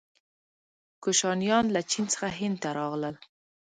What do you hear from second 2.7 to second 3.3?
راغلل.